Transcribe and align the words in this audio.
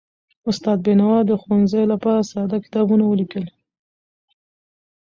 استاد 0.49 0.77
بینوا 0.85 1.17
د 1.25 1.31
ښوونځیو 1.41 1.89
لپاره 1.93 2.21
ساده 2.31 2.57
کتابونه 2.65 3.03
ولیکل. 3.07 3.45